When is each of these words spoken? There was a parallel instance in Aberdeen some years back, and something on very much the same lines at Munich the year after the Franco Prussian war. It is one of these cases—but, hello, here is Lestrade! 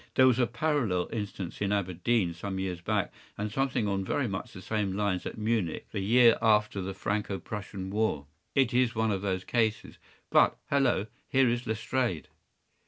There 0.15 0.25
was 0.25 0.39
a 0.39 0.47
parallel 0.47 1.09
instance 1.13 1.61
in 1.61 1.71
Aberdeen 1.71 2.33
some 2.33 2.57
years 2.57 2.81
back, 2.81 3.13
and 3.37 3.51
something 3.51 3.87
on 3.87 4.03
very 4.03 4.27
much 4.27 4.51
the 4.51 4.59
same 4.63 4.93
lines 4.93 5.27
at 5.27 5.37
Munich 5.37 5.87
the 5.91 5.99
year 5.99 6.39
after 6.41 6.81
the 6.81 6.95
Franco 6.95 7.37
Prussian 7.37 7.91
war. 7.91 8.25
It 8.55 8.73
is 8.73 8.95
one 8.95 9.11
of 9.11 9.21
these 9.21 9.43
cases—but, 9.43 10.57
hello, 10.71 11.05
here 11.29 11.47
is 11.47 11.67
Lestrade! 11.67 12.29